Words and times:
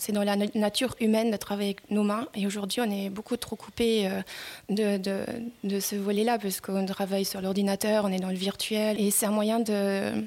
C'est 0.00 0.12
dans 0.12 0.24
la 0.24 0.34
nature 0.54 0.94
humaine 0.98 1.30
de 1.30 1.36
travailler 1.36 1.70
avec 1.70 1.90
nos 1.90 2.02
mains 2.02 2.26
et 2.34 2.46
aujourd'hui 2.46 2.80
on 2.80 2.90
est 2.90 3.10
beaucoup 3.10 3.36
trop 3.36 3.54
coupé 3.54 4.08
euh, 4.08 4.98
de, 5.62 5.78
ce 5.78 5.94
volet-là 5.94 6.38
parce 6.38 6.62
qu'on 6.62 6.86
travaille 6.86 7.26
sur 7.26 7.42
l'ordinateur, 7.42 8.06
on 8.06 8.08
est 8.08 8.18
dans 8.18 8.30
le 8.30 8.34
virtuel 8.34 8.98
et 8.98 9.10
c'est 9.10 9.26
un 9.26 9.30
moyen 9.30 9.60
de, 9.60 10.24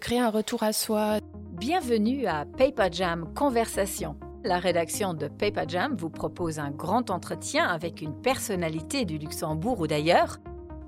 créer 0.00 0.18
un 0.18 0.30
retour 0.30 0.64
à 0.64 0.72
soi. 0.72 1.18
Bienvenue 1.52 2.26
à 2.26 2.44
Paper 2.58 2.88
Jam 2.90 3.32
Conversation. 3.36 4.16
La 4.42 4.58
rédaction 4.58 5.14
de 5.14 5.28
Paper 5.28 5.64
Jam 5.68 5.94
vous 5.96 6.10
propose 6.10 6.58
un 6.58 6.72
grand 6.72 7.10
entretien 7.10 7.68
avec 7.68 8.02
une 8.02 8.20
personnalité 8.20 9.04
du 9.04 9.18
Luxembourg 9.18 9.78
ou 9.78 9.86
d'ailleurs. 9.86 10.38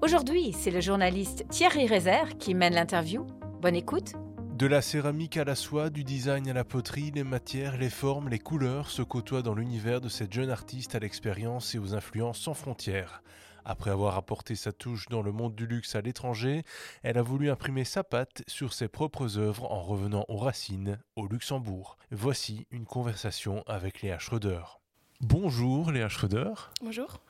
Aujourd'hui, 0.03 0.53
c'est 0.53 0.73
le 0.73 0.81
journaliste 0.81 1.47
Thierry 1.49 1.87
Rézère 1.87 2.37
qui 2.39 2.55
mène 2.55 2.75
l'interview. 2.75 3.25
Bonne 3.63 3.77
écoute 3.77 4.15
de 4.57 4.67
la 4.67 4.81
céramique 4.81 5.37
à 5.37 5.45
la 5.45 5.55
soie, 5.55 5.91
du 5.91 6.03
design 6.03 6.49
à 6.49 6.55
la 6.55 6.65
poterie, 6.65 7.11
les 7.11 7.25
matières, 7.25 7.77
les 7.77 7.91
formes, 7.91 8.31
les 8.31 8.39
couleurs 8.39 8.91
se 8.91 9.03
côtoient 9.03 9.43
dans 9.43 9.55
l'univers 9.55 10.01
de 10.01 10.09
cette 10.09 10.33
jeune 10.33 10.49
artiste 10.49 10.95
à 10.95 10.99
l'expérience 10.99 11.75
et 11.75 11.79
aux 11.79 11.95
influences 11.95 12.41
sans 12.41 12.55
frontières. 12.55 13.23
Après 13.67 13.91
avoir 13.91 14.17
apporté 14.17 14.55
sa 14.55 14.73
touche 14.73 15.09
dans 15.09 15.21
le 15.21 15.31
monde 15.31 15.55
du 15.55 15.67
luxe 15.67 15.95
à 15.95 16.01
l'étranger, 16.01 16.63
elle 17.03 17.19
a 17.19 17.23
voulu 17.23 17.51
imprimer 17.51 17.85
sa 17.85 18.03
patte 18.03 18.45
sur 18.47 18.73
ses 18.73 18.89
propres 18.89 19.37
œuvres 19.37 19.71
en 19.71 19.83
revenant 19.83 20.25
aux 20.29 20.39
racines, 20.39 20.99
au 21.17 21.27
Luxembourg. 21.27 21.99
Voici 22.11 22.67
une 22.71 22.87
conversation 22.87 23.63
avec 23.67 24.01
Léa 24.01 24.19
Schröder. 24.19 24.63
Bonjour 25.21 25.93
Léa 25.93 26.09
Schröder. 26.09 26.55
Bonjour. 26.81 27.21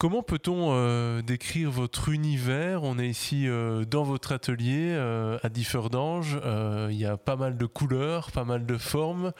Comment 0.00 0.22
peut-on 0.22 0.70
euh, 0.70 1.20
décrire 1.20 1.70
votre 1.70 2.08
univers? 2.08 2.84
On 2.84 2.98
est 2.98 3.06
ici 3.06 3.46
euh, 3.46 3.84
dans 3.84 4.02
votre 4.02 4.32
atelier 4.32 4.92
euh, 4.92 5.36
à 5.42 5.50
Differdange. 5.50 6.40
Il 6.88 6.96
y 6.96 7.04
a 7.04 7.18
pas 7.18 7.36
mal 7.36 7.58
de 7.58 7.66
couleurs, 7.66 8.30
pas 8.30 8.44
mal 8.44 8.64
de 8.64 8.78
formes 8.78 9.32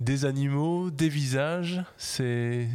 des 0.00 0.24
animaux, 0.24 0.90
des 0.90 1.08
visages. 1.08 1.82
C'est 1.96 2.66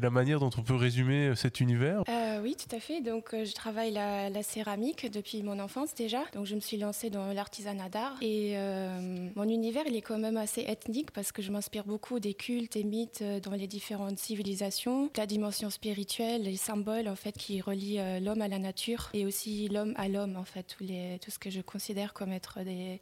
la 0.00 0.10
manière 0.10 0.40
dont 0.40 0.50
on 0.56 0.62
peut 0.62 0.74
résumer 0.74 1.34
cet 1.34 1.60
univers? 1.60 2.02
Euh, 2.08 2.40
Oui, 2.42 2.56
tout 2.56 2.74
à 2.74 2.80
fait. 2.80 3.00
Donc, 3.00 3.34
euh, 3.34 3.44
je 3.44 3.52
travaille 3.52 3.92
la, 3.92 4.42
céramique 4.42 5.10
depuis 5.10 5.42
mon 5.42 5.58
enfance 5.58 5.94
déjà. 5.94 6.22
Donc, 6.34 6.46
je 6.46 6.54
me 6.54 6.60
suis 6.60 6.76
lancée 6.76 7.10
dans 7.10 7.32
l'artisanat 7.32 7.88
d'art. 7.88 8.16
Et 8.22 8.52
euh, 8.56 9.28
mon 9.34 9.48
univers, 9.48 9.84
il 9.86 9.96
est 9.96 10.02
quand 10.02 10.18
même 10.18 10.36
assez 10.36 10.62
ethnique 10.62 11.10
parce 11.10 11.32
que 11.32 11.42
je 11.42 11.50
m'inspire 11.50 11.84
beaucoup 11.84 12.20
des 12.20 12.34
cultes 12.34 12.76
et 12.76 12.84
mythes 12.84 13.24
dans 13.42 13.52
les 13.52 13.66
différentes 13.66 14.18
civilisations, 14.18 15.10
la 15.16 15.26
dimension 15.26 15.70
spirituelle, 15.70 16.42
les 16.42 16.56
symboles 16.56 17.08
en 17.08 17.16
fait 17.16 17.36
qui 17.36 17.60
relient 17.60 18.00
l'homme 18.20 18.42
à 18.42 18.48
la 18.48 18.58
nature 18.58 19.10
et 19.14 19.26
aussi 19.26 19.68
l'homme 19.68 19.94
à 19.96 20.08
l'homme 20.08 20.36
en 20.36 20.44
fait, 20.44 20.62
tout, 20.62 20.84
les, 20.84 21.18
tout 21.20 21.30
ce 21.30 21.38
que 21.38 21.50
je 21.50 21.60
considère 21.60 22.12
comme 22.12 22.32
être 22.32 22.62
des 22.62 22.76
euh, 22.76 22.98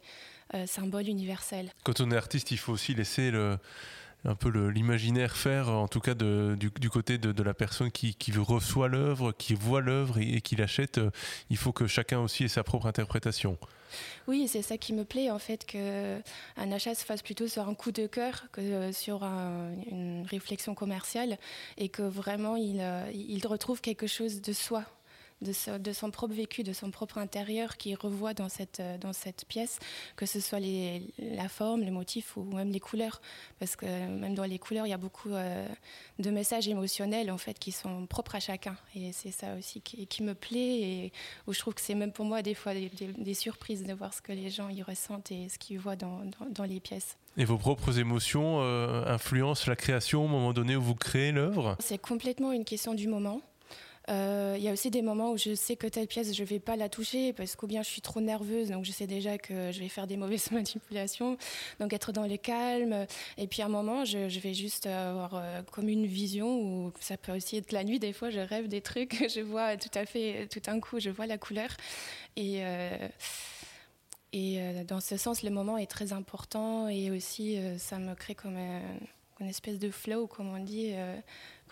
symbole 0.65 1.07
universel. 1.07 1.71
Quand 1.83 2.01
on 2.01 2.11
est 2.11 2.17
artiste, 2.17 2.51
il 2.51 2.57
faut 2.57 2.73
aussi 2.73 2.93
laisser 2.93 3.31
le, 3.31 3.57
un 4.25 4.35
peu 4.35 4.49
l'imaginaire 4.69 5.35
faire, 5.35 5.69
en 5.69 5.87
tout 5.87 5.99
cas 5.99 6.15
de, 6.15 6.57
du, 6.59 6.89
côté 6.89 7.17
de, 7.17 7.43
la 7.43 7.53
personne 7.53 7.91
qui, 7.91 8.15
qui 8.15 8.31
reçoit 8.31 8.87
l'œuvre, 8.87 9.31
qui 9.31 9.53
voit 9.53 9.81
l'œuvre 9.81 10.17
et, 10.17 10.41
qui 10.41 10.55
l'achète. 10.55 10.99
Il 11.49 11.57
faut 11.57 11.71
que 11.71 11.87
chacun 11.87 12.19
aussi 12.19 12.43
ait 12.43 12.49
sa 12.49 12.63
propre 12.63 12.87
interprétation. 12.87 13.57
Oui, 14.27 14.47
c'est 14.47 14.63
ça 14.63 14.77
qui 14.77 14.93
me 14.93 15.05
plaît 15.05 15.29
en 15.29 15.39
fait, 15.39 15.65
qu'un 15.65 16.71
achat 16.71 16.95
se 16.95 17.05
fasse 17.05 17.21
plutôt 17.21 17.47
sur 17.47 17.69
un 17.69 17.75
coup 17.75 17.91
de 17.91 18.07
cœur 18.07 18.45
que 18.51 18.91
sur 18.91 19.23
une 19.23 20.25
réflexion 20.27 20.73
commerciale 20.73 21.37
et 21.77 21.89
que 21.89 22.01
vraiment 22.01 22.55
il, 22.55 22.81
euh, 22.81 23.09
il 23.13 23.45
retrouve 23.47 23.79
quelque 23.79 24.07
chose 24.07 24.41
de 24.41 24.53
soi 24.53 24.83
de, 25.41 25.93
son 25.93 26.11
propre 26.11 26.33
vécu, 26.33 26.63
de 26.63 26.73
son 26.73 26.91
propre 26.91 27.17
intérieur 27.17 27.77
qui 27.77 27.93
revoit 27.95 28.33
dans 28.33 28.49
cette, 28.49 28.79
euh, 28.79 28.97
dans 28.97 29.13
cette 29.13 29.45
pièce, 29.45 29.79
que 30.15 30.25
ce 30.25 30.39
soit 30.39 30.59
les, 30.59 31.13
la 31.19 31.49
forme, 31.49 31.83
le 31.83 31.91
motif 31.91 32.37
ou 32.37 32.43
même 32.43 32.71
les 32.71 32.79
couleurs. 32.79 33.21
Parce 33.59 33.75
que 33.75 33.85
même 33.85 34.33
dans 34.33 34.43
les 34.43 34.59
couleurs, 34.59 34.87
il 34.87 34.89
y 34.89 34.93
a 34.93 34.97
beaucoup 34.97 35.33
euh, 35.33 35.67
de 36.19 36.29
messages 36.31 36.67
émotionnels 36.67 37.29
en 37.31 37.37
fait 37.37 37.59
qui 37.59 37.71
sont 37.71 38.05
propres 38.05 38.35
à 38.35 38.39
chacun. 38.39 38.77
Et 38.95 39.11
c'est 39.11 39.31
ça 39.31 39.55
aussi 39.55 39.81
qui, 39.81 40.07
qui, 40.07 40.23
me 40.23 40.33
plaît 40.33 40.81
et 40.81 41.13
où 41.47 41.53
je 41.53 41.59
trouve 41.59 41.73
que 41.73 41.81
c'est 41.81 41.95
même 41.95 42.11
pour 42.11 42.25
moi 42.25 42.41
des 42.41 42.53
fois 42.53 42.73
des, 42.73 43.33
surprises 43.33 43.83
de 43.83 43.93
voir 43.93 44.13
ce 44.13 44.21
que 44.21 44.31
les 44.31 44.49
gens 44.49 44.69
y 44.69 44.81
ressentent 44.81 45.31
et 45.31 45.49
ce 45.49 45.59
qu'ils 45.59 45.79
voient 45.79 45.97
dans, 45.97 46.21
dans, 46.49 46.63
les 46.63 46.79
pièces. 46.79 47.17
Et 47.37 47.43
vos 47.43 47.57
propres 47.57 47.99
émotions 47.99 48.61
euh, 48.61 49.05
influencent 49.07 49.69
la 49.69 49.75
création 49.75 50.23
au 50.23 50.27
moment 50.27 50.53
donné 50.53 50.75
où 50.75 50.81
vous 50.81 50.95
créez 50.95 51.33
l'œuvre? 51.33 51.75
C'est 51.79 51.97
complètement 51.97 52.53
une 52.53 52.63
question 52.63 52.93
du 52.93 53.07
moment. 53.07 53.41
Euh, 54.09 54.55
il 54.57 54.63
y 54.63 54.69
a 54.69 54.71
aussi 54.71 54.91
des 54.91 55.01
moments 55.01 55.31
où 55.31 55.37
je 55.37 55.55
sais 55.55 55.75
que 55.75 55.87
telle 55.87 56.07
pièce, 56.07 56.33
je 56.33 56.41
ne 56.41 56.47
vais 56.47 56.59
pas 56.59 56.75
la 56.75 56.89
toucher 56.89 57.33
parce 57.33 57.55
qu'ou 57.55 57.65
bien 57.65 57.81
je 57.81 57.89
suis 57.89 58.01
trop 58.01 58.21
nerveuse, 58.21 58.69
donc 58.69 58.85
je 58.85 58.91
sais 58.91 59.07
déjà 59.07 59.37
que 59.37 59.71
je 59.71 59.79
vais 59.79 59.89
faire 59.89 60.05
des 60.05 60.17
mauvaises 60.17 60.51
manipulations. 60.51 61.37
Donc 61.79 61.93
être 61.93 62.11
dans 62.11 62.27
le 62.27 62.37
calme. 62.37 63.07
Et 63.37 63.47
puis 63.47 63.61
à 63.61 63.65
un 63.65 63.69
moment, 63.69 64.05
je, 64.05 64.39
vais 64.39 64.53
juste 64.53 64.85
avoir 64.85 65.35
euh, 65.35 65.61
comme 65.71 65.89
une 65.89 66.05
vision 66.05 66.59
où 66.59 66.93
ça 66.99 67.17
peut 67.17 67.35
aussi 67.35 67.57
être 67.57 67.71
la 67.71 67.83
nuit. 67.83 67.99
Des 67.99 68.13
fois, 68.13 68.29
je 68.29 68.39
rêve 68.39 68.67
des 68.67 68.81
trucs, 68.81 69.27
je 69.33 69.41
vois 69.41 69.77
tout 69.77 69.89
à 69.95 70.05
fait, 70.05 70.47
tout 70.51 70.61
un 70.67 70.79
coup, 70.79 70.99
je 70.99 71.09
vois 71.09 71.25
la 71.25 71.37
couleur. 71.37 71.69
Et. 72.35 72.59
Euh, 72.63 73.07
et 74.37 74.59
dans 74.85 74.99
ce 74.99 75.15
sens, 75.15 75.43
le 75.43 75.49
moment 75.49 75.77
est 75.77 75.89
très 75.89 76.11
important 76.11 76.89
et 76.89 77.09
aussi 77.09 77.57
ça 77.77 77.99
me 77.99 78.15
crée 78.15 78.35
comme 78.35 78.57
une 79.39 79.47
espèce 79.47 79.79
de 79.79 79.89
flow, 79.89 80.27
comme 80.27 80.53
on 80.53 80.61
dit, 80.61 80.91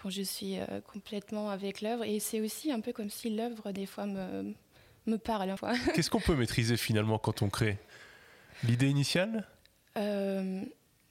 quand 0.04 0.10
je 0.10 0.22
suis 0.22 0.60
euh, 0.60 0.82
complètement 0.92 1.50
avec 1.50 1.80
l'œuvre. 1.80 2.04
Et 2.04 2.20
c'est 2.20 2.42
aussi 2.42 2.74
un 2.74 2.82
peu 2.82 2.92
comme 2.92 3.10
si 3.10 3.30
l'œuvre, 3.30 3.72
des 3.72 3.86
fois, 3.86 4.06
me, 4.06 4.54
me 5.08 5.18
parle. 5.18 5.56
Qu'est-ce 5.96 6.10
qu'on 6.10 6.20
peut 6.20 6.36
maîtriser 6.36 6.76
finalement 6.76 7.18
quand 7.18 7.42
on 7.42 7.50
crée? 7.50 7.78
L'idée 8.66 8.90
initiale? 8.90 9.48
Euh, 9.98 10.62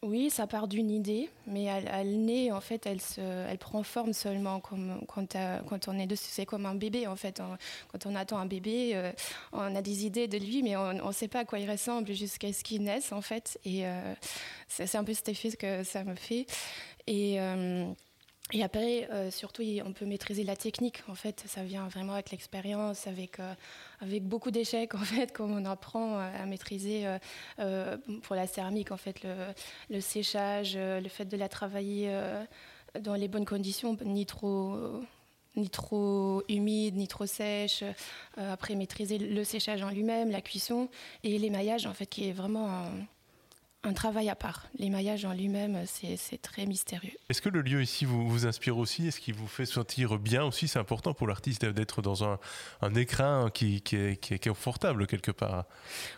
Oui, 0.02 0.28
ça 0.28 0.46
part 0.46 0.68
d'une 0.68 0.90
idée, 0.90 1.30
mais 1.46 1.64
elle, 1.64 1.88
elle, 1.90 2.24
naît, 2.24 2.52
en 2.52 2.60
fait, 2.60 2.84
elle, 2.84 3.00
se, 3.00 3.20
elle 3.20 3.56
prend 3.56 3.82
forme 3.82 4.12
seulement 4.12 4.60
comme, 4.60 5.00
quand, 5.08 5.36
quand 5.68 5.88
on 5.88 5.98
est 5.98 6.06
dessus. 6.06 6.28
C'est 6.28 6.44
comme 6.44 6.66
un 6.66 6.74
bébé, 6.74 7.06
en 7.06 7.16
fait. 7.16 7.40
quand 7.88 8.04
on 8.04 8.14
attend 8.14 8.38
un 8.38 8.46
bébé, 8.46 8.92
euh, 8.94 9.10
on 9.52 9.74
a 9.74 9.80
des 9.80 10.04
idées 10.04 10.28
de 10.28 10.36
lui, 10.36 10.62
mais 10.62 10.76
on 10.76 10.92
ne 11.08 11.12
sait 11.12 11.28
pas 11.28 11.40
à 11.40 11.44
quoi 11.46 11.60
il 11.60 11.70
ressemble 11.70 12.12
jusqu'à 12.12 12.52
ce 12.52 12.62
qu'il 12.62 12.82
naisse, 12.82 13.10
en 13.12 13.22
fait. 13.22 13.58
Et 13.64 13.84
c'est 14.68 14.96
un 14.96 15.04
peu 15.04 15.14
cet 15.14 15.30
effet 15.30 15.52
que 15.52 15.82
ça 15.82 16.04
me 16.04 16.14
fait. 16.14 16.44
Et. 17.06 17.38
Et 18.54 18.62
après, 18.62 19.08
euh, 19.10 19.30
surtout, 19.30 19.62
on 19.84 19.92
peut 19.94 20.04
maîtriser 20.04 20.44
la 20.44 20.56
technique. 20.56 21.02
En 21.08 21.14
fait, 21.14 21.42
ça 21.46 21.64
vient 21.64 21.88
vraiment 21.88 22.12
avec 22.12 22.30
l'expérience, 22.30 23.06
avec, 23.06 23.40
euh, 23.40 23.54
beaucoup 24.20 24.50
d'échecs, 24.50 24.94
en 24.94 24.98
fait, 24.98 25.32
comme 25.32 25.52
on 25.52 25.64
apprend 25.64 26.18
à 26.18 26.44
maîtriser 26.44 27.04
euh, 27.58 27.96
pour 28.22 28.36
la 28.36 28.46
céramique, 28.46 28.92
en 28.92 28.98
fait, 28.98 29.24
le, 29.88 30.00
séchage, 30.00 30.76
le 30.76 31.08
fait 31.08 31.24
de 31.24 31.36
la 31.36 31.48
travailler 31.48 32.14
dans 33.00 33.14
les 33.14 33.28
bonnes 33.28 33.46
conditions, 33.46 33.96
ni 34.04 34.26
trop 34.26 34.78
ni 35.54 35.68
trop 35.68 36.42
humide, 36.48 36.96
ni 36.96 37.06
trop 37.06 37.26
sèche. 37.26 37.84
après, 38.36 38.74
maîtriser 38.74 39.18
le 39.18 39.44
séchage 39.44 39.82
en 39.82 39.90
lui-même, 39.90 40.30
la 40.30 40.40
cuisson 40.40 40.88
et 41.24 41.38
l'émaillage, 41.38 41.86
en 41.86 41.92
fait, 41.92 42.06
qui 42.06 42.28
est 42.28 42.32
vraiment 42.32 42.90
un 43.84 43.92
travail 43.92 44.28
à 44.28 44.36
part. 44.36 44.68
L'émaillage 44.78 45.24
en 45.24 45.32
lui-même, 45.32 45.84
c'est 45.86 46.40
très 46.40 46.66
mystérieux. 46.66 47.12
Est-ce 47.28 47.42
que 47.42 47.48
le 47.48 47.62
lieu 47.62 47.82
ici 47.82 48.04
vous, 48.04 48.28
vous 48.28 48.46
inspire 48.46 48.78
aussi? 48.78 49.08
Est-ce 49.08 49.20
qu'il 49.20 49.34
vous 49.34 49.48
fait 49.48 49.66
sentir 49.66 50.18
bien 50.18 50.44
aussi? 50.44 50.68
C'est 50.68 50.78
important 50.78 51.14
pour 51.14 51.26
l'artiste 51.26 51.64
d'être 51.64 52.00
dans 52.00 52.22
un, 52.22 52.38
un 52.80 52.94
écrin 52.94 53.50
qui, 53.52 53.80
qui, 53.80 53.96
est, 53.96 54.16
qui, 54.20 54.34
est, 54.34 54.48
confortable 54.48 55.06
quelque 55.06 55.32
part. 55.32 55.64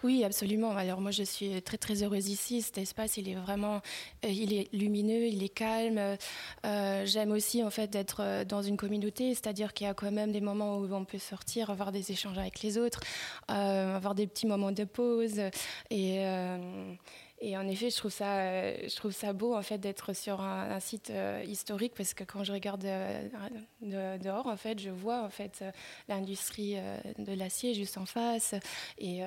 Oui, 0.03 0.25
absolument. 0.25 0.77
Alors 0.77 1.01
moi, 1.01 1.11
je 1.11 1.23
suis 1.23 1.63
très 1.63 1.79
très 1.79 2.03
heureuse 2.03 2.29
ici. 2.29 2.61
Cet 2.61 2.79
espace, 2.79 3.17
il 3.17 3.29
est 3.29 3.35
vraiment, 3.35 3.81
euh, 4.25 4.29
il 4.29 4.53
est 4.53 4.69
lumineux, 4.75 5.27
il 5.27 5.43
est 5.43 5.49
calme. 5.49 6.19
Euh, 6.67 7.07
j'aime 7.07 7.33
aussi 7.33 7.63
en 7.63 7.71
fait 7.71 7.89
d'être 7.89 8.19
euh, 8.21 8.45
dans 8.45 8.63
une 8.63 8.77
communauté, 8.77 9.35
c'est-à-dire 9.35 9.73
qu'il 9.73 9.87
y 9.87 9.91
a 9.91 9.95
quand 9.95 10.11
même 10.11 10.33
des 10.33 10.43
moments 10.43 10.79
où 10.79 10.93
on 10.93 11.05
peut 11.05 11.19
sortir, 11.19 11.71
avoir 11.71 11.93
des 11.93 12.13
échanges 12.13 12.37
avec 12.37 12.61
les 12.63 12.77
autres, 12.77 13.01
avoir 13.49 14.15
des 14.15 14.27
petits 14.27 14.47
moments 14.47 14.73
de 14.73 14.85
pause 14.85 15.41
et 15.91 16.19
et 17.47 17.59
en 17.59 17.69
effet, 17.69 17.91
je 17.91 17.97
trouve 17.97 18.11
ça, 18.11 18.39
euh, 18.39 18.75
je 18.89 18.97
trouve 18.97 19.13
ça 19.13 19.35
beau 19.35 19.55
en 19.55 19.61
fait 19.61 19.77
d'être 19.77 20.15
sur 20.15 20.41
un, 20.41 20.81
site 20.81 21.11
euh, 21.11 21.45
historique 21.47 21.93
parce 21.95 22.15
que 22.15 22.25
quand 22.25 22.43
je 22.43 22.53
regarde 22.53 22.87
euh, 22.87 24.19
dehors, 24.19 24.47
en 24.47 24.57
fait, 24.57 24.81
je 24.81 24.89
vois 24.89 25.23
en 25.23 25.29
fait 25.29 25.63
l'industrie 26.09 26.77
de 27.19 27.33
l'acier 27.35 27.75
juste 27.75 27.99
en 27.99 28.07
face 28.07 28.55
et 28.99 29.21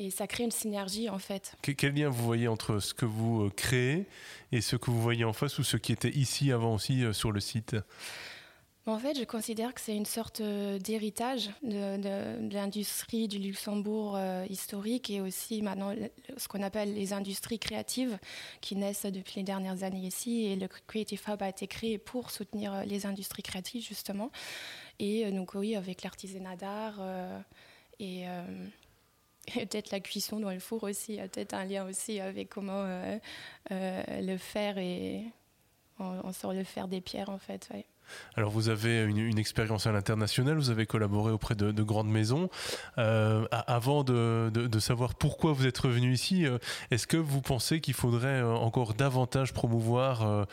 et 0.00 0.10
ça 0.10 0.28
crée 0.28 0.44
une 0.44 0.52
synergie 0.52 1.08
en 1.08 1.18
fait. 1.18 1.56
Quel 1.62 1.94
lien 1.94 2.08
vous 2.08 2.24
voyez 2.24 2.46
entre 2.46 2.78
ce 2.78 2.94
que 2.94 3.04
vous 3.04 3.50
créez 3.56 4.06
et 4.52 4.60
ce 4.60 4.76
que 4.76 4.92
vous 4.92 5.02
voyez 5.02 5.24
en 5.24 5.32
face 5.32 5.58
ou 5.58 5.64
ce 5.64 5.76
qui 5.76 5.90
était 5.90 6.10
ici 6.10 6.52
avant 6.52 6.74
aussi 6.74 7.02
sur 7.12 7.32
le 7.32 7.40
site? 7.40 7.74
En 8.88 8.98
fait, 8.98 9.18
je 9.18 9.24
considère 9.24 9.74
que 9.74 9.80
c'est 9.80 9.94
une 9.94 10.06
sorte 10.06 10.40
euh, 10.40 10.78
d'héritage 10.78 11.50
de, 11.62 12.52
l'industrie 12.52 13.28
du 13.28 13.38
Luxembourg 13.38 14.16
euh, 14.16 14.46
historique 14.48 15.10
et 15.10 15.20
aussi 15.20 15.60
maintenant 15.62 15.94
ce 16.36 16.48
qu'on 16.48 16.62
appelle 16.62 16.94
les 16.94 17.12
industries 17.12 17.58
créatives 17.58 18.18
qui 18.60 18.76
naissent 18.76 19.04
depuis 19.04 19.34
les 19.36 19.42
dernières 19.42 19.82
années 19.82 20.06
ici. 20.06 20.46
Et 20.46 20.56
le 20.56 20.68
Creative 20.86 21.22
Hub 21.28 21.42
a 21.42 21.48
été 21.48 21.66
créé 21.66 21.98
pour 21.98 22.30
soutenir 22.30 22.72
euh, 22.72 22.84
les 22.84 23.04
industries 23.04 23.42
créatives 23.42 23.84
justement. 23.86 24.30
Et 24.98 25.30
donc 25.30 25.54
oui, 25.54 25.76
avec 25.76 26.02
l'artisanat 26.02 26.56
d'art 26.56 27.00
et 28.00 28.24
peut-être 29.54 29.92
la 29.92 30.00
cuisson 30.00 30.40
dans 30.40 30.50
le 30.50 30.58
four 30.58 30.82
aussi, 30.82 31.12
il 31.12 31.16
y 31.16 31.20
a 31.20 31.28
peut-être 31.28 31.54
un 31.54 31.64
lien 31.64 31.86
aussi 31.86 32.18
avec 32.18 32.48
comment 32.48 32.84
le 33.70 34.36
faire 34.38 34.76
et 34.78 35.24
on, 36.00 36.32
sort 36.32 36.52
le 36.52 36.64
fer 36.64 36.88
des 36.88 37.00
pierres 37.00 37.30
en 37.30 37.38
fait. 37.38 37.68
Alors 38.36 38.50
vous 38.50 38.68
avez 38.68 39.02
une, 39.04 39.38
expérience 39.38 39.86
à 39.86 39.92
l'international, 39.92 40.56
vous 40.56 40.70
avez 40.70 40.86
collaboré 40.86 41.32
auprès 41.32 41.54
de, 41.54 41.82
grandes 41.82 42.08
maisons. 42.08 42.48
Euh, 42.98 43.46
avant 43.66 44.04
de, 44.04 44.78
savoir 44.78 45.14
pourquoi 45.14 45.52
vous 45.52 45.66
êtes 45.66 45.78
revenu 45.78 46.12
ici, 46.12 46.46
euh, 46.46 46.58
est-ce 46.90 47.06
que 47.06 47.16
vous 47.16 47.40
pensez 47.40 47.80
qu'il 47.80 47.94
faudrait 47.94 48.40
euh, 48.40 48.54
encore 48.54 48.94
davantage 48.94 49.52
promouvoir, 49.52 50.46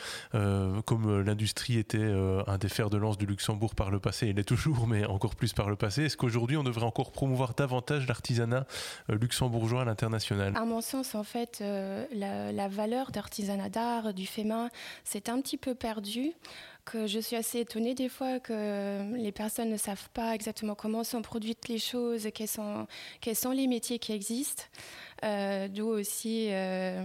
comme 0.85 1.21
l'industrie 1.21 1.77
était 1.77 2.13
un 2.47 2.57
des 2.57 2.69
fers 2.69 2.89
de 2.89 2.97
lance 2.97 3.17
du 3.17 3.25
Luxembourg 3.25 3.75
par 3.75 3.91
le 3.91 3.99
passé, 3.99 4.27
il 4.27 4.39
est 4.39 4.43
toujours, 4.43 4.87
mais 4.87 5.05
encore 5.05 5.35
plus 5.35 5.53
par 5.53 5.69
le 5.69 5.75
passé, 5.75 6.03
est-ce 6.05 6.17
qu'aujourd'hui 6.17 6.57
on 6.57 6.63
devrait 6.63 6.85
encore 6.85 7.11
promouvoir 7.11 7.53
davantage 7.53 8.07
l'artisanat 8.07 8.65
luxembourgeois 9.09 9.81
à 9.81 9.85
l'international? 9.85 10.53
À 10.55 10.65
mon 10.65 10.81
sens, 10.81 11.15
en 11.15 11.23
fait, 11.23 11.63
la, 12.13 12.51
la 12.51 12.67
valeur 12.67 13.11
d'artisanat 13.11 13.69
d'art, 13.69 14.13
du 14.13 14.25
fait 14.25 14.43
main, 14.43 14.69
c'est 15.03 15.29
un 15.29 15.41
petit 15.41 15.57
peu 15.57 15.75
perdu 15.75 16.33
que 16.85 17.07
je 17.07 17.19
suis 17.19 17.35
assez 17.35 17.59
étonnée 17.59 17.95
des 17.95 18.09
fois 18.09 18.39
que 18.39 19.13
les 19.15 19.31
personnes 19.31 19.69
ne 19.69 19.77
savent 19.77 20.09
pas 20.13 20.35
exactement 20.35 20.75
comment 20.75 21.03
sont 21.03 21.21
produites 21.21 21.67
les 21.67 21.79
choses, 21.79 22.27
quels 22.33 22.47
quels 23.21 23.35
sont 23.35 23.51
les 23.51 23.67
métiers 23.67 23.99
qui 23.99 24.13
existent. 24.13 24.63
Euh, 25.23 25.67
d'où 25.69 25.87
aussi 25.87 26.47
euh, 26.49 27.03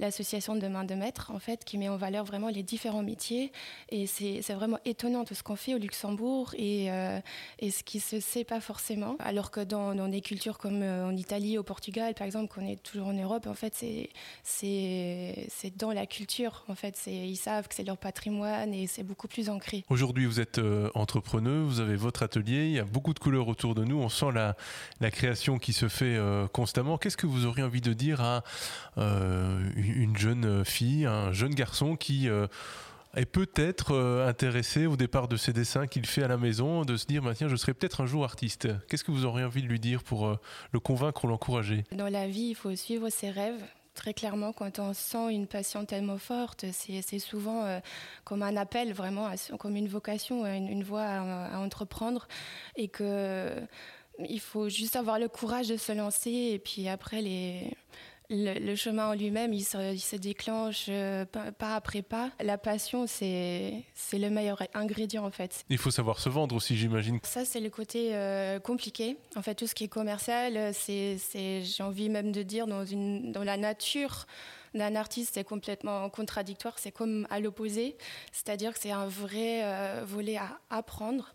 l'association 0.00 0.56
de 0.56 0.66
main 0.66 0.84
de 0.84 0.94
maître, 0.94 1.30
en 1.32 1.38
fait, 1.38 1.64
qui 1.64 1.78
met 1.78 1.88
en 1.88 1.96
valeur 1.96 2.24
vraiment 2.24 2.48
les 2.48 2.62
différents 2.62 3.02
métiers. 3.02 3.52
Et 3.90 4.06
c'est 4.06 4.42
vraiment 4.52 4.78
étonnant 4.84 5.24
tout 5.24 5.34
ce 5.34 5.42
qu'on 5.42 5.56
fait 5.56 5.74
au 5.74 5.78
Luxembourg 5.78 6.54
et, 6.56 6.90
euh, 6.90 7.20
et 7.58 7.70
ce 7.70 7.82
qui 7.84 8.00
se 8.00 8.20
sait 8.20 8.44
pas 8.44 8.60
forcément. 8.60 9.16
Alors 9.20 9.50
que 9.50 9.60
dans, 9.60 10.08
des 10.08 10.20
cultures 10.20 10.58
comme 10.58 10.82
en 10.82 11.16
Italie, 11.16 11.58
au 11.58 11.62
Portugal, 11.62 12.14
par 12.14 12.26
exemple, 12.26 12.52
qu'on 12.52 12.66
est 12.66 12.82
toujours 12.82 13.08
en 13.08 13.12
Europe, 13.12 13.46
en 13.46 13.54
fait, 13.54 13.74
c'est 14.42 15.76
dans 15.76 15.92
la 15.92 16.06
culture. 16.06 16.64
En 16.68 16.74
fait, 16.74 16.98
ils 17.06 17.36
savent 17.36 17.68
que 17.68 17.74
c'est 17.74 17.84
leur 17.84 17.96
patrimoine 17.96 18.74
et 18.74 18.86
c'est 18.86 19.02
beaucoup 19.02 19.28
plus 19.28 19.48
ancré. 19.48 19.84
Aujourd'hui, 19.88 20.26
vous 20.26 20.40
êtes 20.40 20.60
entrepreneur, 20.94 21.64
vous 21.64 21.80
avez 21.80 21.96
votre 21.96 22.22
atelier, 22.22 22.66
il 22.66 22.72
y 22.72 22.78
a 22.78 22.84
beaucoup 22.84 23.14
de 23.14 23.18
couleurs 23.18 23.48
autour 23.48 23.74
de 23.74 23.84
nous, 23.84 23.96
on 23.96 24.08
sent 24.08 24.32
la, 24.34 24.56
la 25.00 25.10
création 25.10 25.58
qui 25.58 25.72
se 25.72 25.88
fait 25.88 26.18
constamment. 26.52 26.98
Qu'est-ce 26.98 27.16
que 27.16 27.26
auriez 27.44 27.62
envie 27.62 27.80
de 27.80 27.92
dire 27.92 28.20
à 28.20 28.42
euh, 28.98 29.58
une 29.76 30.16
jeune 30.16 30.64
fille, 30.64 31.06
un 31.06 31.32
jeune 31.32 31.54
garçon 31.54 31.96
qui 31.96 32.28
euh, 32.28 32.46
est 33.14 33.26
peut-être 33.26 33.94
euh, 33.94 34.28
intéressé 34.28 34.86
au 34.86 34.96
départ 34.96 35.28
de 35.28 35.36
ses 35.36 35.52
dessins 35.52 35.86
qu'il 35.86 36.06
fait 36.06 36.22
à 36.22 36.28
la 36.28 36.36
maison, 36.36 36.84
de 36.84 36.96
se 36.96 37.06
dire 37.06 37.22
bah, 37.22 37.34
tiens, 37.34 37.48
je 37.48 37.56
serai 37.56 37.74
peut-être 37.74 38.00
un 38.00 38.06
jour 38.06 38.24
artiste. 38.24 38.68
Qu'est-ce 38.88 39.04
que 39.04 39.10
vous 39.10 39.24
auriez 39.24 39.44
envie 39.44 39.62
de 39.62 39.68
lui 39.68 39.80
dire 39.80 40.02
pour 40.02 40.36
le 40.72 40.80
convaincre 40.80 41.24
ou 41.24 41.28
l'encourager? 41.28 41.84
Dans 41.92 42.08
la 42.08 42.26
vie, 42.26 42.48
il 42.50 42.54
faut 42.54 42.74
suivre 42.74 43.08
ses 43.10 43.30
rêves. 43.30 43.62
Très 43.94 44.12
clairement, 44.12 44.52
quand 44.52 44.78
on 44.78 44.92
sent 44.92 45.32
une 45.32 45.46
passion 45.46 45.86
tellement 45.86 46.18
forte, 46.18 46.66
c'est 46.70 47.18
souvent 47.18 47.80
comme 48.24 48.42
un 48.42 48.54
appel, 48.58 48.92
vraiment, 48.92 49.30
comme 49.58 49.74
une 49.74 49.88
vocation, 49.88 50.44
une, 50.44 50.82
voie 50.82 51.04
à, 51.04 51.54
à, 51.54 51.58
entreprendre. 51.60 52.28
Et 52.76 52.88
que 52.88 53.56
il 54.18 54.40
faut 54.40 54.68
juste 54.68 54.96
avoir 54.96 55.18
le 55.18 55.28
courage 55.28 55.68
de 55.68 55.76
se 55.76 55.92
lancer 55.92 56.30
et 56.30 56.58
puis 56.58 56.88
après 56.88 57.22
les, 57.22 57.72
le, 58.30 58.74
chemin 58.74 59.10
en 59.10 59.14
lui-même, 59.14 59.52
il 59.52 59.62
se, 59.62 60.16
déclenche 60.16 60.86
euh, 60.88 61.24
pas, 61.24 61.74
après 61.74 62.02
pas. 62.02 62.30
La 62.40 62.58
passion, 62.58 63.06
c'est 63.06 63.84
le 64.12 64.28
meilleur 64.28 64.62
ingrédient 64.74 65.24
en 65.24 65.30
fait. 65.30 65.64
Il 65.70 65.78
faut 65.78 65.90
savoir 65.90 66.18
se 66.18 66.28
vendre 66.28 66.54
aussi, 66.54 66.76
j'imagine. 66.76 67.18
Ça, 67.22 67.44
c'est 67.44 67.60
le 67.60 67.70
côté 67.70 68.14
euh, 68.14 68.58
compliqué. 68.58 69.16
En 69.36 69.42
fait, 69.42 69.54
tout 69.54 69.66
ce 69.66 69.74
qui 69.74 69.84
est 69.84 69.88
commercial, 69.88 70.72
c'est 70.74 71.18
j'ai 71.62 71.82
envie 71.82 72.08
même 72.08 72.32
de 72.32 72.42
dire 72.42 72.66
dans, 72.66 72.84
une, 72.84 73.32
dans 73.32 73.44
la 73.44 73.56
nature 73.56 74.26
d'un 74.74 74.94
artiste, 74.94 75.34
c'est 75.34 75.44
complètement 75.44 76.08
contradictoire. 76.10 76.78
C'est 76.78 76.92
comme 76.92 77.26
à 77.30 77.40
l'opposé, 77.40 77.96
c'est-à-dire 78.32 78.74
que 78.74 78.80
c'est 78.80 78.90
un 78.90 79.06
vrai 79.06 79.62
euh, 79.64 80.02
volet 80.04 80.36
à 80.36 80.58
apprendre 80.70 81.34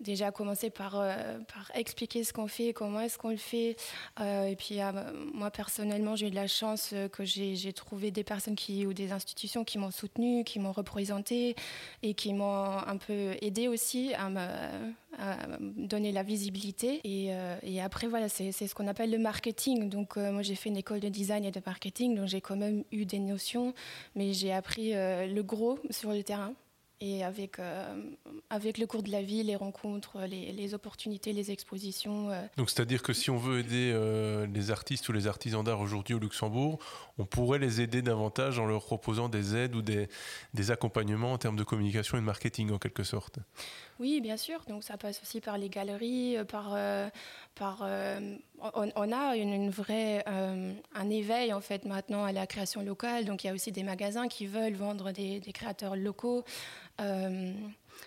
déjà 0.00 0.30
commencer 0.30 0.70
par, 0.70 0.98
euh, 0.98 1.38
par 1.52 1.70
expliquer 1.74 2.24
ce 2.24 2.32
qu'on 2.32 2.46
fait, 2.46 2.72
comment 2.72 3.00
est-ce 3.00 3.18
qu'on 3.18 3.30
le 3.30 3.36
fait. 3.36 3.76
Euh, 4.20 4.46
et 4.46 4.56
puis 4.56 4.80
euh, 4.80 4.92
moi 5.34 5.50
personnellement, 5.50 6.16
j'ai 6.16 6.28
eu 6.28 6.30
de 6.30 6.36
la 6.36 6.46
chance 6.46 6.94
que 7.12 7.24
j'ai 7.24 7.72
trouvé 7.72 8.10
des 8.10 8.24
personnes 8.24 8.56
ou 8.86 8.92
des 8.92 9.12
institutions 9.12 9.64
qui 9.64 9.78
m'ont 9.78 9.90
soutenu, 9.90 10.44
qui 10.44 10.58
m'ont 10.58 10.72
représenté 10.72 11.56
et 12.02 12.14
qui 12.14 12.32
m'ont 12.32 12.64
un 12.64 12.96
peu 12.96 13.36
aidé 13.40 13.68
aussi 13.68 14.14
à 14.14 14.28
me, 14.30 14.38
donner 15.86 16.12
la 16.12 16.22
visibilité. 16.22 17.00
Et, 17.04 17.32
et 17.62 17.80
après, 17.80 18.06
voilà, 18.06 18.28
c'est 18.28 18.52
ce 18.52 18.74
qu'on 18.74 18.86
appelle 18.86 19.10
le 19.10 19.18
marketing. 19.18 19.88
Donc 19.88 20.16
moi, 20.16 20.42
j'ai 20.42 20.54
fait 20.54 20.68
une 20.68 20.76
école 20.76 21.00
de 21.00 21.08
design 21.08 21.44
et 21.44 21.50
de 21.50 21.60
marketing, 21.64 22.14
donc 22.14 22.28
j'ai 22.28 22.40
quand 22.40 22.56
même 22.56 22.84
eu 22.92 23.04
des 23.04 23.18
notions, 23.18 23.74
mais 24.14 24.32
j'ai 24.32 24.52
appris 24.52 24.92
le 24.92 25.40
gros 25.42 25.78
sur 25.90 26.12
le 26.12 26.22
terrain 26.22 26.54
et 27.00 27.22
avec, 27.22 27.60
euh, 27.60 27.94
avec 28.50 28.76
le 28.76 28.86
cours 28.86 29.04
de 29.04 29.10
la 29.10 29.22
vie, 29.22 29.44
les 29.44 29.54
rencontres, 29.54 30.22
les, 30.22 30.52
les 30.52 30.74
opportunités, 30.74 31.32
les 31.32 31.52
expositions. 31.52 32.30
Euh. 32.30 32.42
Donc 32.56 32.70
c'est-à-dire 32.70 33.02
que 33.02 33.12
si 33.12 33.30
on 33.30 33.36
veut 33.36 33.60
aider 33.60 33.92
euh, 33.94 34.46
les 34.52 34.72
artistes 34.72 35.08
ou 35.08 35.12
les 35.12 35.28
artisans 35.28 35.62
d'art 35.62 35.80
aujourd'hui 35.80 36.14
au 36.14 36.18
Luxembourg, 36.18 36.80
on 37.18 37.24
pourrait 37.24 37.60
les 37.60 37.80
aider 37.80 38.02
davantage 38.02 38.58
en 38.58 38.66
leur 38.66 38.84
proposant 38.84 39.28
des 39.28 39.54
aides 39.54 39.76
ou 39.76 39.82
des, 39.82 40.08
des 40.54 40.70
accompagnements 40.72 41.32
en 41.32 41.38
termes 41.38 41.56
de 41.56 41.62
communication 41.62 42.18
et 42.18 42.20
de 42.20 42.26
marketing 42.26 42.72
en 42.72 42.78
quelque 42.78 43.04
sorte. 43.04 43.38
Oui, 44.00 44.20
bien 44.20 44.36
sûr. 44.36 44.60
Donc 44.68 44.82
ça 44.82 44.96
passe 44.96 45.20
aussi 45.22 45.40
par 45.40 45.56
les 45.58 45.68
galeries, 45.68 46.36
par, 46.48 46.76
par 47.56 47.82
on, 47.82 49.12
a 49.12 49.36
une, 49.36 49.70
vraie 49.70 50.24
un 50.26 51.10
éveil 51.10 51.52
en 51.52 51.60
fait 51.60 51.84
maintenant 51.84 52.24
à 52.24 52.30
la 52.30 52.46
création 52.46 52.82
locale. 52.82 53.24
Donc 53.24 53.42
il 53.42 53.48
y 53.48 53.50
a 53.50 53.54
aussi 53.54 53.72
des 53.72 53.82
magasins 53.82 54.28
qui 54.28 54.46
veulent 54.46 54.74
vendre 54.74 55.10
des, 55.10 55.40
des 55.40 55.52
créateurs 55.52 55.96
locaux. 55.96 56.44
Euh, 57.00 57.52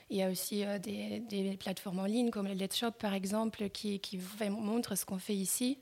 il 0.09 0.17
y 0.17 0.23
a 0.23 0.29
aussi 0.29 0.65
euh, 0.65 0.79
des, 0.79 1.57
plateformes 1.59 1.99
en 1.99 2.05
ligne 2.05 2.29
comme 2.29 2.47
le 2.47 2.53
Let's 2.53 2.77
Shop 2.77 2.91
par 2.91 3.13
exemple 3.13 3.69
qui, 3.69 3.99
qui 3.99 4.19
montrent 4.49 4.95
ce 4.95 5.05
qu'on 5.05 5.17
fait 5.17 5.35
ici. 5.35 5.77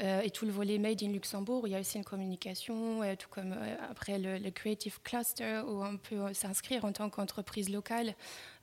Euh, 0.00 0.20
et 0.20 0.30
tout 0.30 0.46
le 0.46 0.52
volet 0.52 0.78
Made 0.78 1.02
in 1.02 1.08
Luxembourg, 1.08 1.66
il 1.66 1.72
y 1.72 1.74
a 1.74 1.80
aussi 1.80 1.98
une 1.98 2.04
communication, 2.04 3.00
tout 3.18 3.28
comme 3.30 3.54
après 3.90 4.18
le, 4.18 4.38
le, 4.38 4.50
Creative 4.50 5.00
Cluster 5.02 5.62
où 5.66 5.82
on 5.82 5.96
peut 5.96 6.32
s'inscrire 6.34 6.84
en 6.84 6.92
tant 6.92 7.10
qu'entreprise 7.10 7.68
locale 7.68 8.14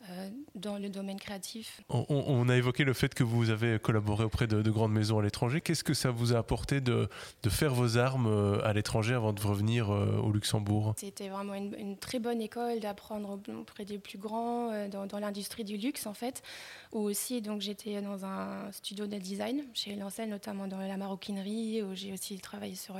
euh, 0.09 0.29
dans 0.53 0.77
le 0.77 0.89
domaine 0.89 1.19
créatif. 1.19 1.81
On, 1.89 2.47
a 2.47 2.55
évoqué 2.55 2.83
le 2.83 2.93
fait 2.93 3.15
que 3.15 3.23
vous 3.23 3.49
avez 3.49 3.79
collaboré 3.79 4.23
auprès 4.23 4.45
de, 4.45 4.69
grandes 4.69 4.91
maisons 4.91 5.17
à 5.17 5.23
l'étranger. 5.23 5.61
Qu'est-ce 5.61 5.83
que 5.83 5.95
ça 5.95 6.11
vous 6.11 6.35
a 6.35 6.37
apporté 6.37 6.79
de, 6.79 7.09
de 7.41 7.49
faire 7.49 7.73
vos 7.73 7.97
armes 7.97 8.27
euh, 8.27 8.63
à 8.63 8.73
l'étranger 8.73 9.15
avant 9.15 9.33
de 9.33 9.41
revenir 9.41 9.91
euh, 9.91 10.17
au 10.17 10.31
Luxembourg? 10.31 10.93
C'était 10.97 11.29
vraiment 11.29 11.55
une, 11.55 11.97
très 11.97 12.19
bonne 12.19 12.39
école 12.39 12.81
d'apprendre 12.81 13.39
auprès 13.59 13.83
des 13.83 13.97
plus 13.97 14.19
grands 14.19 14.87
dans, 14.89 15.07
dans 15.07 15.19
l'industrie 15.19 15.63
du 15.63 15.77
luxe 15.77 16.05
en 16.05 16.13
fait. 16.13 16.43
Ou 16.91 16.99
aussi 16.99 17.41
donc 17.41 17.61
j'étais 17.61 18.01
dans 18.01 18.25
un 18.25 18.71
studio 18.71 19.07
de 19.07 19.17
design 19.17 19.63
chez 19.73 19.95
Lancel 19.95 20.29
notamment 20.29 20.67
dans 20.67 20.77
la 20.77 20.97
où 21.29 21.95
j'ai 21.95 22.13
aussi 22.13 22.39
travaillé 22.39 22.75
sur 22.75 22.95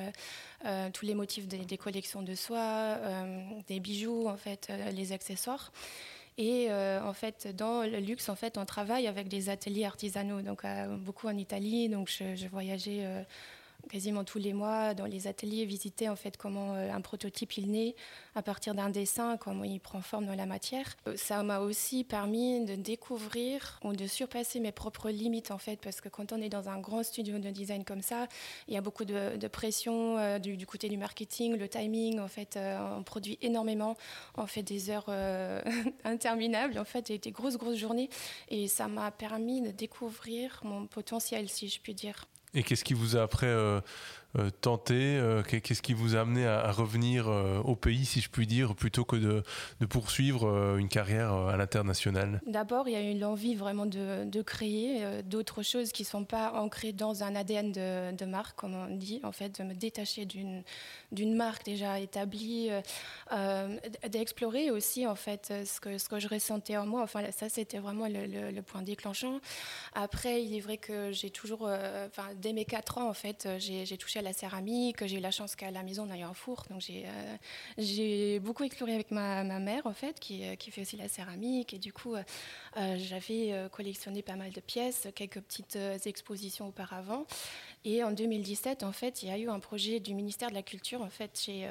tous 0.93 1.05
les 1.05 1.15
motifs 1.15 1.47
des, 1.47 1.77
collections 1.77 2.21
de 2.21 2.35
soie, 2.35 2.97
des 3.67 3.79
bijoux 3.79 4.27
en 4.27 4.37
fait, 4.37 4.71
les 4.93 5.11
accessoires. 5.11 5.71
Et 6.37 6.67
euh, 6.69 7.01
en 7.01 7.13
fait, 7.13 7.55
dans 7.55 7.83
le 7.83 7.99
luxe, 7.99 8.27
en 8.27 8.35
fait, 8.35 8.57
on 8.57 8.65
travaille 8.65 9.07
avec 9.07 9.29
des 9.29 9.49
ateliers 9.49 9.85
artisanaux, 9.85 10.41
donc 10.41 10.65
euh, 10.65 10.97
beaucoup 10.97 11.27
en 11.27 11.37
Italie. 11.37 11.87
Donc, 11.87 12.09
je, 12.09 12.35
je 12.35 12.47
voyageais 12.47 13.01
euh, 13.03 13.23
quasiment 13.89 14.23
tous 14.23 14.37
les 14.37 14.53
mois 14.53 14.93
dans 14.93 15.05
les 15.05 15.27
ateliers, 15.27 15.65
visiter 15.65 16.09
en 16.09 16.15
fait 16.15 16.37
comment 16.37 16.73
euh, 16.75 16.91
un 16.91 17.01
prototype 17.01 17.57
il 17.57 17.71
naît 17.71 17.95
à 18.35 18.41
partir 18.41 18.75
d'un 18.75 18.89
dessin, 18.89 19.37
comment 19.37 19.63
il 19.63 19.79
prend 19.79 20.01
forme 20.01 20.25
dans 20.25 20.35
la 20.35 20.45
matière. 20.45 20.95
Euh, 21.07 21.15
ça 21.17 21.43
m'a 21.43 21.59
aussi 21.59 22.03
permis 22.03 22.65
de 22.65 22.75
découvrir 22.75 23.79
ou 23.83 23.93
de 23.93 24.07
surpasser 24.07 24.59
mes 24.59 24.71
propres 24.71 25.09
limites 25.09 25.51
en 25.51 25.57
fait, 25.57 25.79
parce 25.81 26.01
que 26.01 26.09
quand 26.09 26.31
on 26.31 26.41
est 26.41 26.49
dans 26.49 26.69
un 26.69 26.79
grand 26.79 27.03
studio 27.03 27.39
de 27.39 27.49
design 27.49 27.83
comme 27.83 28.01
ça, 28.01 28.27
il 28.67 28.73
y 28.73 28.77
a 28.77 28.81
beaucoup 28.81 29.05
de, 29.05 29.47
pression 29.47 30.17
euh, 30.17 30.39
du, 30.39 30.65
côté 30.65 30.89
du 30.89 30.97
marketing, 30.97 31.55
le 31.57 31.69
timing. 31.69 32.19
En 32.19 32.27
fait, 32.27 32.57
on 32.97 33.03
produit 33.03 33.37
énormément, 33.41 33.95
on 34.35 34.47
fait 34.47 34.63
des 34.63 34.89
heures 34.89 35.09
interminables, 36.03 36.77
en 36.77 36.85
fait, 36.85 37.11
des 37.11 37.31
grosses 37.31 37.57
grosses 37.57 37.77
journées, 37.77 38.09
et 38.49 38.67
ça 38.67 38.87
m'a 38.87 39.11
permis 39.11 39.61
de 39.61 39.71
découvrir 39.71 40.61
mon 40.63 40.87
potentiel, 40.87 41.49
si 41.49 41.69
je 41.69 41.79
puis 41.79 41.93
dire. 41.93 42.25
Et 42.55 42.63
qu'est-ce 42.63 42.83
qui 42.83 42.93
vous 42.93 43.17
a 43.17 43.21
après 43.21 43.53
euh, 44.35 44.45
euh, 44.45 44.49
tenté 44.49 45.21
Qu'est-ce 45.63 45.81
qui 45.81 45.93
vous 45.93 46.15
a 46.15 46.21
amené 46.21 46.45
à, 46.45 46.71
revenir 46.71 47.27
au 47.27 47.75
pays, 47.75 48.05
si 48.05 48.21
je 48.21 48.29
puis 48.29 48.47
dire, 48.47 48.75
plutôt 48.75 49.05
que 49.05 49.15
de, 49.15 49.43
poursuivre 49.85 50.75
une 50.77 50.89
carrière 50.89 51.33
à 51.33 51.57
l'international? 51.57 52.41
D'abord, 52.47 52.87
il 52.87 52.93
y 52.93 52.95
a 52.95 53.01
eu 53.01 53.17
l'envie 53.17 53.55
vraiment 53.55 53.85
de, 53.85 54.41
créer 54.41 55.23
d'autres 55.23 55.63
choses 55.63 55.91
qui 55.91 56.03
ne 56.03 56.07
sont 56.07 56.25
pas 56.25 56.53
ancrées 56.53 56.93
dans 56.93 57.23
un 57.23 57.35
ADN 57.35 57.71
de, 57.71 58.25
marque, 58.25 58.57
comme 58.57 58.75
on 58.75 58.95
dit, 58.95 59.19
en 59.23 59.31
fait, 59.31 59.59
de 59.59 59.63
me 59.63 59.73
détacher 59.73 60.25
d'une 60.25 61.35
marque 61.35 61.65
déjà 61.65 61.99
établie, 61.99 62.69
d'explorer 64.09 64.71
aussi, 64.71 65.07
en 65.07 65.15
fait, 65.15 65.53
ce 65.65 65.79
que, 65.79 65.97
ce 65.97 66.09
que 66.09 66.19
je 66.19 66.27
ressentais 66.27 66.77
en 66.77 66.85
moi. 66.85 67.01
Enfin, 67.03 67.21
ça, 67.31 67.49
c'était 67.49 67.79
vraiment 67.79 68.07
le, 68.07 68.61
point 68.61 68.81
déclenchant. 68.81 69.39
Après, 69.93 70.43
il 70.43 70.55
est 70.55 70.59
vrai 70.59 70.77
que 70.77 71.11
j'ai 71.11 71.29
toujours, 71.29 71.67
euh, 71.67 72.07
enfin, 72.07 72.29
dès 72.35 72.53
mes 72.53 72.65
4 72.65 72.97
ans, 72.97 73.09
en 73.09 73.13
fait, 73.13 73.45
euh, 73.45 73.57
j'ai 73.59 73.97
touché 73.97 74.19
à 74.19 74.21
la 74.25 74.33
céramique. 74.33 75.05
J'ai 75.05 75.17
eu 75.17 75.21
la 75.21 75.31
chance 75.31 75.55
qu'à 75.55 75.71
la 75.71 75.83
maison, 75.83 76.07
on 76.09 76.13
ait 76.13 76.21
un 76.21 76.33
four. 76.33 76.65
Donc, 76.69 76.81
j'ai 76.81 77.05
euh, 77.77 78.39
beaucoup 78.39 78.63
exploré 78.63 78.93
avec 78.93 79.11
ma, 79.11 79.43
ma, 79.43 79.59
mère, 79.59 79.85
en 79.85 79.93
fait, 79.93 80.19
qui, 80.19 80.43
qui, 80.57 80.71
fait 80.71 80.81
aussi 80.81 80.97
la 80.97 81.07
céramique. 81.07 81.73
Et 81.73 81.79
du 81.79 81.93
coup, 81.93 82.15
j'avais 82.75 83.67
collectionné 83.71 84.21
pas 84.21 84.35
mal 84.35 84.51
de 84.51 84.59
pièces, 84.59 85.07
quelques 85.15 85.39
petites 85.39 85.77
expositions 86.05 86.67
auparavant. 86.67 87.25
Et 87.85 88.03
en 88.03 88.11
2017, 88.11 88.83
en 88.83 88.91
fait, 88.91 89.23
il 89.23 89.29
y 89.29 89.31
a 89.31 89.37
eu 89.37 89.49
un 89.49 89.59
projet 89.59 89.99
du 89.99 90.13
ministère 90.13 90.49
de 90.49 90.55
la 90.55 90.63
Culture, 90.63 91.01
en 91.01 91.09
fait, 91.09 91.39
chez 91.39 91.69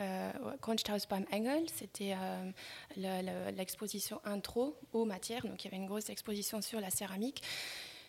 euh, 0.00 0.32
Kunsthaus 0.62 1.06
beim 1.08 1.24
Engel, 1.32 1.64
c'était 1.74 2.14
euh, 2.16 3.50
l'exposition 3.52 4.20
intro 4.24 4.76
aux 4.92 5.04
matières, 5.04 5.46
donc 5.46 5.62
il 5.62 5.66
y 5.66 5.68
avait 5.68 5.76
une 5.76 5.88
grosse 5.88 6.08
exposition 6.08 6.62
sur 6.62 6.80
la 6.80 6.90
céramique. 6.90 7.42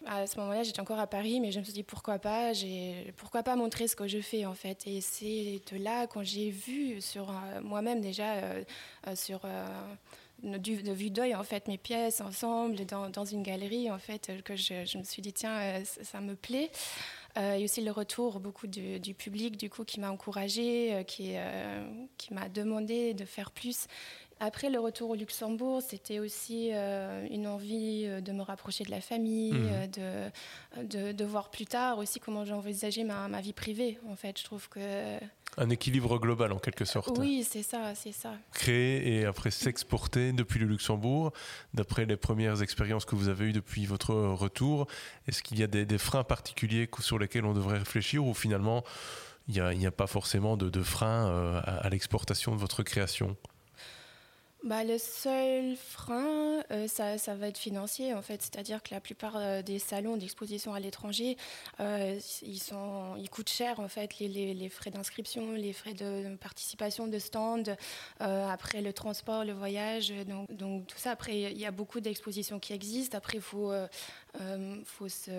À 0.05 0.25
ce 0.25 0.39
moment-là, 0.39 0.63
j'étais 0.63 0.79
encore 0.79 0.99
à 0.99 1.07
Paris, 1.07 1.39
mais 1.39 1.51
je 1.51 1.59
me 1.59 1.63
suis 1.63 1.73
dit 1.73 1.83
pourquoi 1.83 2.17
pas, 2.17 2.51
pourquoi 3.17 3.43
pas 3.43 3.55
montrer 3.55 3.87
ce 3.87 3.95
que 3.95 4.07
je 4.07 4.19
fais 4.19 4.45
en 4.45 4.55
fait. 4.55 4.87
Et 4.87 4.99
c'est 5.01 5.61
de 5.71 5.77
là 5.77 6.07
quand 6.07 6.23
j'ai 6.23 6.49
vu 6.49 7.01
sur 7.01 7.29
euh, 7.29 7.61
moi-même 7.61 8.01
déjà 8.01 8.33
euh, 8.35 8.63
sur 9.15 9.41
de 10.43 10.91
vue 10.91 11.11
d'œil 11.11 11.35
en 11.35 11.43
fait 11.43 11.67
mes 11.67 11.77
pièces 11.77 12.19
ensemble 12.19 12.83
dans, 12.85 13.25
une 13.25 13.43
galerie 13.43 13.91
en 13.91 13.99
fait 13.99 14.31
que 14.43 14.55
je, 14.55 14.97
me 14.97 15.03
suis 15.03 15.21
dit 15.21 15.33
tiens 15.33 15.83
ça 15.83 16.19
me 16.19 16.35
plaît 16.35 16.71
euh, 17.37 17.53
et 17.53 17.63
aussi 17.63 17.81
le 17.81 17.91
retour 17.91 18.39
beaucoup 18.39 18.67
du, 18.67 19.13
public 19.13 19.57
du 19.57 19.69
coup 19.69 19.85
qui 19.85 19.99
m'a 19.99 20.11
encouragé, 20.11 20.93
euh, 20.93 21.03
euh, 21.21 21.91
qui 22.17 22.33
m'a 22.33 22.49
demandé 22.49 23.13
de 23.13 23.25
faire 23.25 23.51
plus. 23.51 23.87
Après 24.43 24.69
le 24.69 24.79
retour 24.79 25.11
au 25.11 25.15
Luxembourg, 25.15 25.81
c'était 25.87 26.19
aussi 26.19 26.71
une 26.71 27.47
envie 27.47 28.07
de 28.21 28.31
me 28.31 28.41
rapprocher 28.41 28.83
de 28.83 28.91
la 28.91 29.01
famille, 29.01 29.53
mmh. 29.53 29.87
de, 29.91 30.83
de, 30.83 31.11
de, 31.11 31.25
voir 31.25 31.51
plus 31.51 31.65
tard 31.65 31.99
aussi 31.99 32.19
comment 32.19 32.43
j'envisageais 32.43 33.03
ma, 33.03 33.27
ma 33.27 33.39
vie 33.39 33.53
privée. 33.53 33.99
En 34.09 34.15
fait, 34.15 34.39
je 34.39 34.43
trouve 34.43 34.67
que 34.67 35.19
un 35.57 35.69
équilibre 35.69 36.17
global 36.17 36.53
en 36.53 36.59
quelque 36.59 36.85
sorte. 36.85 37.17
Oui, 37.17 37.45
c'est 37.47 37.63
ça, 37.63 37.93
c'est 37.95 38.13
ça. 38.13 38.33
Créer 38.53 39.19
et 39.19 39.25
après 39.25 39.51
s'exporter 39.51 40.31
depuis 40.31 40.59
le 40.59 40.65
Luxembourg, 40.65 41.33
d'après 41.73 42.05
les 42.05 42.15
premières 42.15 42.61
expériences 42.61 43.03
que 43.03 43.15
vous 43.15 43.27
avez 43.27 43.45
eues 43.45 43.53
depuis 43.53 43.85
votre 43.85 44.13
retour, 44.13 44.87
est-ce 45.27 45.43
qu'il 45.43 45.59
y 45.59 45.63
a 45.63 45.67
des, 45.67 45.97
freins 45.97 46.23
particuliers 46.23 46.89
sur 46.99 47.19
lesquels 47.19 47.45
on 47.45 47.53
devrait 47.53 47.79
réfléchir 47.79 48.25
ou 48.25 48.33
finalement 48.33 48.83
il 49.49 49.61
n'y 49.77 49.85
a, 49.85 49.91
pas 49.91 50.07
forcément 50.07 50.55
de, 50.55 50.69
de 50.69 50.83
frein 50.83 51.27
euh, 51.27 51.61
à 51.65 51.89
l'exportation 51.89 52.55
de 52.55 52.59
votre 52.59 52.83
création? 52.83 53.35
Bah, 54.63 54.83
le 54.83 54.99
seul 54.99 55.75
frein, 55.75 56.63
euh, 56.69 56.87
ça, 56.87 57.17
ça, 57.17 57.33
va 57.33 57.47
être 57.47 57.57
financier 57.57 58.13
en 58.13 58.21
fait. 58.21 58.43
C'est-à-dire 58.43 58.83
que 58.83 58.93
la 58.93 59.01
plupart 59.01 59.35
euh, 59.35 59.63
des 59.63 59.79
salons 59.79 60.17
d'exposition 60.17 60.75
à 60.75 60.79
l'étranger, 60.79 61.35
euh, 61.79 62.19
ils, 62.43 62.61
ils 63.17 63.29
coûtent 63.31 63.49
cher 63.49 63.79
en 63.79 63.87
fait. 63.87 64.19
Les, 64.19 64.69
frais 64.69 64.91
d'inscription, 64.91 65.53
les 65.53 65.73
frais 65.73 65.95
de 65.95 66.35
participation 66.35 67.07
de 67.07 67.17
stand, 67.17 67.75
après 68.19 68.81
le 68.81 68.93
transport, 68.93 69.45
le 69.45 69.53
voyage. 69.53 70.13
Donc, 70.27 70.51
donc 70.55 70.87
tout 70.87 70.97
ça, 70.97 71.11
après, 71.11 71.39
il 71.39 71.59
y 71.59 71.65
a 71.65 71.71
beaucoup 71.71 71.99
d'expositions 71.99 72.59
qui 72.59 72.73
existent. 72.73 73.17
Après, 73.17 73.39
il 73.39 73.41
faut, 73.41 73.73
faut 74.85 75.09
se 75.09 75.31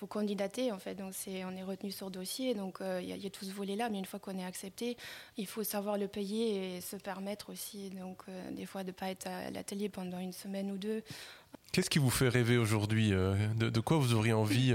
faut 0.00 0.06
candidater 0.06 0.72
en 0.72 0.78
fait. 0.78 0.94
Donc 0.94 1.12
c'est, 1.14 1.44
on 1.44 1.50
est 1.50 1.62
retenu 1.62 1.90
sur 1.90 2.10
dossier, 2.10 2.54
donc 2.54 2.78
il 2.80 3.04
y, 3.04 3.18
y, 3.18 3.26
a 3.26 3.30
tout 3.30 3.44
ce 3.44 3.52
volet-là. 3.52 3.90
Mais 3.90 3.98
une 3.98 4.06
fois 4.06 4.18
qu'on 4.18 4.38
est 4.38 4.44
accepté, 4.44 4.96
il 5.36 5.46
faut 5.46 5.62
savoir 5.62 5.98
le 5.98 6.08
payer 6.08 6.76
et 6.76 6.80
se 6.80 6.96
permettre 6.96 7.50
aussi, 7.50 7.90
donc 7.90 8.24
des 8.52 8.64
fois 8.64 8.82
de 8.82 8.88
ne 8.88 8.92
pas 8.92 9.10
être 9.10 9.26
à 9.26 9.50
l'atelier 9.50 9.90
pendant 9.90 10.18
une 10.18 10.32
semaine 10.32 10.70
ou 10.70 10.78
deux. 10.78 11.02
Qu'est-ce 11.72 11.90
qui 11.90 11.98
vous 11.98 12.10
fait 12.10 12.28
rêver 12.28 12.56
aujourd'hui 12.56 13.10
de, 13.10 13.70
de, 13.70 13.80
quoi 13.80 13.98
vous 13.98 14.14
auriez 14.14 14.32
envie 14.32 14.74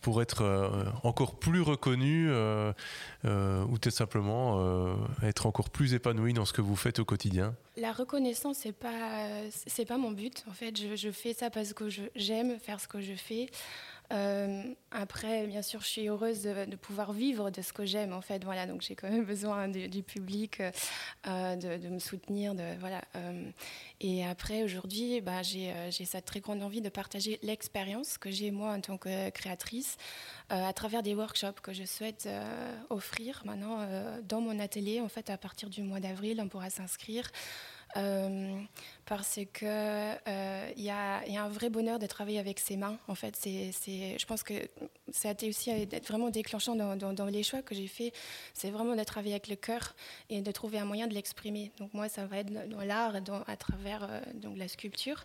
pour 0.00 0.22
être 0.22 0.70
encore 1.02 1.38
plus 1.38 1.60
reconnu 1.60 2.30
ou 2.30 3.72
peut-être 3.78 3.90
simplement 3.90 4.96
être 5.22 5.46
encore 5.46 5.68
plus 5.68 5.94
épanoui 5.94 6.32
dans 6.32 6.44
ce 6.44 6.52
que 6.52 6.62
vous 6.62 6.76
faites 6.76 6.98
au 6.98 7.04
quotidien? 7.04 7.54
La 7.76 7.92
reconnaissance, 7.92 8.58
c'est 8.58 8.72
pas 8.72 9.28
c'est 9.50 9.84
pas 9.84 9.98
mon 9.98 10.12
but. 10.12 10.44
En 10.48 10.52
fait, 10.52 10.78
je, 10.80 10.96
je 10.96 11.10
fais 11.10 11.34
ça 11.34 11.50
parce 11.50 11.74
que 11.74 11.88
j'aime 12.14 12.58
faire 12.58 12.80
ce 12.80 12.88
que 12.88 13.00
je 13.00 13.14
fais. 13.14 13.50
Euh, 14.12 14.62
après, 14.90 15.46
bien 15.46 15.62
sûr, 15.62 15.80
je 15.80 15.86
suis 15.86 16.08
heureuse 16.08 16.42
de, 16.42 16.76
pouvoir 16.76 17.12
vivre 17.12 17.50
de 17.50 17.62
ce 17.62 17.72
que 17.72 17.84
j'aime, 17.84 18.12
en 18.12 18.20
fait. 18.20 18.44
Voilà, 18.44 18.66
donc 18.66 18.82
j'ai 18.82 18.94
quand 18.94 19.08
même 19.08 19.24
besoin 19.34 19.68
du 19.68 20.02
public, 20.02 20.60
euh, 21.26 21.56
de, 21.56 21.88
me 21.88 21.98
soutenir, 21.98 22.54
de 22.54 22.64
voilà. 22.80 23.02
Euh, 23.16 23.50
et 24.00 24.24
après, 24.24 24.62
aujourd'hui, 24.62 25.20
bah, 25.20 25.42
j'ai 25.42 25.90
cette 25.90 26.26
très 26.26 26.40
grande 26.40 26.62
envie 26.62 26.80
de 26.80 26.88
partager 26.88 27.38
l'expérience 27.42 28.18
que 28.18 28.30
j'ai 28.30 28.50
moi 28.50 28.72
en 28.72 28.80
tant 28.80 28.98
que 28.98 29.30
créatrice 29.30 29.96
à 30.50 30.72
travers 30.72 31.02
des 31.02 31.14
workshops 31.14 31.60
que 31.62 31.72
je 31.72 31.84
souhaite 31.84 32.28
offrir 32.90 33.42
maintenant 33.46 33.86
dans 34.28 34.40
mon 34.40 34.58
atelier. 34.60 35.00
En 35.00 35.08
fait, 35.08 35.30
à 35.30 35.38
partir 35.38 35.70
du 35.70 35.82
mois 35.82 36.00
d'avril, 36.00 36.40
on 36.42 36.48
pourra 36.48 36.68
s'inscrire. 36.68 37.30
Euh, 37.96 38.60
parce 39.06 39.38
que 39.52 39.66
euh, 39.66 40.70
il 40.76 40.82
y, 40.82 40.90
a, 40.90 41.22
un 41.28 41.48
vrai 41.48 41.70
bonheur 41.70 41.98
de 41.98 42.06
travailler 42.06 42.38
avec 42.38 42.58
ses 42.58 42.76
mains. 42.76 42.98
En 43.06 43.14
fait, 43.14 43.36
c'est, 43.36 43.70
je 44.18 44.26
pense 44.26 44.42
que 44.42 44.54
ça 45.12 45.28
a 45.28 45.32
été 45.32 45.48
aussi 45.48 45.70
vraiment 46.06 46.30
déclenchant 46.30 46.74
dans, 46.74 47.26
les 47.26 47.42
choix 47.42 47.62
que 47.62 47.74
j'ai 47.74 47.86
fait. 47.86 48.12
C'est 48.52 48.70
vraiment 48.70 48.96
de 48.96 49.04
travailler 49.04 49.34
avec 49.34 49.48
le 49.48 49.56
cœur 49.56 49.94
et 50.30 50.40
de 50.40 50.50
trouver 50.52 50.78
un 50.78 50.84
moyen 50.84 51.06
de 51.06 51.14
l'exprimer. 51.14 51.70
Donc 51.78 51.92
moi, 51.94 52.08
ça 52.08 52.26
va 52.26 52.38
être 52.38 52.52
dans 52.68 52.82
l'art, 52.82 53.14
à 53.46 53.56
travers 53.56 54.04
euh, 54.04 54.20
donc 54.34 54.56
la 54.56 54.68
sculpture. 54.68 55.24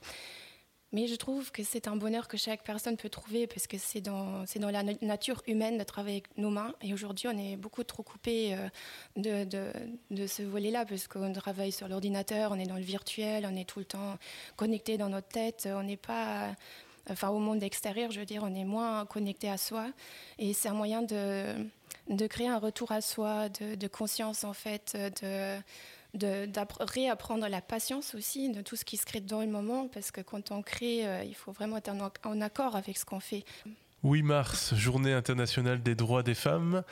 Mais 0.91 1.05
je 1.05 1.15
trouve 1.15 1.51
que 1.51 1.63
c'est 1.63 1.87
un 1.87 1.95
bonheur 1.95 2.27
que 2.27 2.35
chaque 2.37 2.63
personne 2.63 2.97
peut 2.97 3.09
trouver 3.09 3.45
parce 3.45 3.67
que 3.67 3.77
c'est 3.77 4.01
dans, 4.01 4.45
c'est 4.47 4.57
dans 4.57 4.71
la 4.71 4.81
nature 4.83 5.43
humaine 5.45 5.77
de 5.77 5.83
travailler 5.83 6.17
avec 6.17 6.37
nos 6.37 6.49
mains. 6.49 6.73
Et 6.81 6.93
aujourd'hui, 6.93 7.27
on 7.27 7.37
est 7.37 7.55
beaucoup 7.57 7.83
trop 7.83 8.01
coupé 8.01 8.55
euh, 8.55 9.45
de, 9.45 9.71
de, 10.09 10.27
ce 10.27 10.41
volet-là 10.41 10.85
parce 10.85 11.07
qu'on 11.07 11.31
travaille 11.31 11.71
sur 11.71 11.87
l'ordinateur, 11.87 12.51
on 12.51 12.59
est 12.59 12.65
dans 12.65 12.75
le 12.75 12.81
virtuel, 12.81 13.47
on 13.51 13.55
est 13.55 13.65
tout 13.65 13.79
le 13.79 13.85
temps 13.85 14.17
connecté 14.55 14.97
dans 14.97 15.09
notre 15.09 15.27
tête, 15.27 15.69
on 15.71 15.83
n'est 15.83 15.97
pas. 15.97 16.55
Enfin, 17.09 17.29
au 17.29 17.39
monde 17.39 17.63
extérieur, 17.63 18.11
je 18.11 18.19
veux 18.19 18.25
dire, 18.25 18.43
on 18.43 18.53
est 18.53 18.65
moins 18.65 19.05
connecté 19.05 19.49
à 19.49 19.57
soi. 19.57 19.87
Et 20.37 20.53
c'est 20.53 20.69
un 20.69 20.73
moyen 20.73 21.01
de, 21.01 21.55
de 22.09 22.27
créer 22.27 22.47
un 22.47 22.59
retour 22.59 22.91
à 22.91 23.01
soi, 23.01 23.49
de, 23.49 23.75
de 23.75 23.87
conscience, 23.87 24.43
en 24.43 24.53
fait, 24.53 24.95
de 25.21 25.59
de, 26.13 26.49
réapprendre 26.79 27.47
la 27.47 27.61
patience 27.61 28.15
aussi 28.15 28.49
de 28.49 28.61
tout 28.61 28.75
ce 28.75 28.85
qui 28.85 28.97
se 28.97 29.05
crée 29.05 29.21
dans 29.21 29.41
le 29.41 29.47
moment, 29.47 29.87
parce 29.87 30.11
que 30.11 30.21
quand 30.21 30.51
on 30.51 30.61
crée, 30.61 31.07
euh, 31.07 31.23
il 31.23 31.35
faut 31.35 31.51
vraiment 31.51 31.77
être 31.77 31.91
en, 32.23 32.41
accord 32.41 32.75
avec 32.75 32.97
ce 32.97 33.05
qu'on 33.05 33.19
fait. 33.19 33.45
8 34.03 34.23
mars, 34.23 34.75
journée 34.75 35.13
internationale 35.13 35.83
des 35.83 35.95
droits 35.95 36.23
des 36.23 36.35
femmes. 36.35 36.83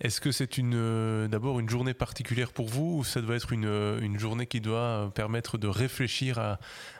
Est-ce 0.00 0.20
que 0.20 0.32
c'est 0.32 0.56
une, 0.56 0.74
euh, 0.74 1.28
d'abord 1.28 1.60
une 1.60 1.68
journée 1.68 1.92
particulière 1.92 2.52
pour 2.52 2.68
vous 2.68 2.98
ou 2.98 3.04
ça 3.04 3.20
doit 3.20 3.36
être 3.36 3.52
une, 3.52 3.66
euh, 3.66 4.00
une 4.00 4.18
journée 4.18 4.46
qui 4.46 4.60
doit 4.60 5.10
permettre 5.14 5.58
de 5.58 5.68
réfléchir 5.68 6.38
à, 6.38 6.58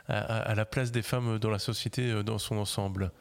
à, 0.08 0.54
la 0.54 0.64
place 0.64 0.90
des 0.90 1.02
femmes 1.02 1.38
dans 1.38 1.50
la 1.50 1.58
société 1.58 2.22
dans 2.24 2.38
son 2.38 2.58
ensemble? 2.58 3.12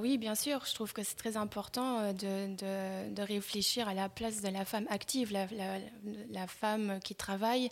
Oui, 0.00 0.16
bien 0.16 0.36
sûr. 0.36 0.64
Je 0.64 0.72
trouve 0.74 0.92
que 0.92 1.02
c'est 1.02 1.16
très 1.16 1.36
important 1.36 2.12
de, 2.12 3.10
de, 3.12 3.22
réfléchir 3.22 3.88
à 3.88 3.94
la 3.94 4.08
place 4.08 4.40
de 4.40 4.48
la 4.48 4.64
femme 4.64 4.86
active, 4.88 5.32
la, 5.32 5.46
la, 6.30 6.46
femme 6.46 7.00
qui 7.02 7.16
travaille, 7.16 7.68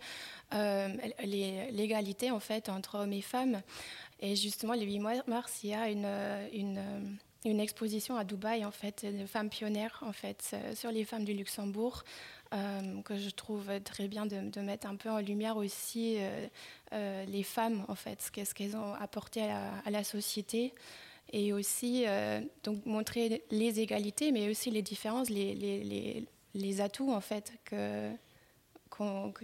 l'égalité 1.22 2.32
en 2.32 2.40
fait 2.40 2.68
entre 2.68 2.96
hommes 2.96 3.12
et 3.12 3.22
femmes. 3.22 3.62
Et 4.18 4.34
justement, 4.34 4.74
le 4.74 4.82
8 4.82 4.98
mars, 5.28 5.60
il 5.62 5.70
y 5.70 5.74
a 5.74 5.88
une 5.88 7.16
une 7.46 7.60
exposition 7.60 8.16
à 8.16 8.24
Dubaï 8.24 8.64
en 8.64 8.70
fait 8.70 9.06
de 9.06 9.26
femmes 9.26 9.48
pionnières 9.48 10.02
en 10.02 10.12
fait 10.12 10.50
euh, 10.52 10.74
sur 10.74 10.90
les 10.90 11.04
femmes 11.04 11.24
du 11.24 11.32
Luxembourg 11.32 12.02
euh, 12.54 13.02
que 13.02 13.16
je 13.16 13.30
trouve 13.30 13.80
très 13.80 14.08
bien 14.08 14.26
de, 14.26 14.60
mettre 14.60 14.86
un 14.86 14.96
peu 14.96 15.10
en 15.10 15.18
lumière 15.18 15.56
aussi 15.56 16.18
euh, 16.18 17.24
les 17.26 17.42
femmes 17.42 17.84
en 17.88 17.94
fait 17.94 18.28
qu'est-ce 18.32 18.54
qu'elles 18.54 18.76
ont 18.76 18.94
apporté 18.94 19.42
à 19.42 19.90
la, 19.90 20.04
société 20.04 20.74
et 21.32 21.52
aussi 21.52 22.04
donc 22.62 22.84
montrer 22.86 23.42
les 23.50 23.80
égalités 23.80 24.30
mais 24.30 24.48
aussi 24.48 24.70
les 24.70 24.82
différences 24.82 25.28
les, 25.30 25.54
les, 25.54 26.24
les, 26.54 26.80
atouts 26.80 27.12
en 27.12 27.20
fait 27.20 27.52
que 27.64 28.12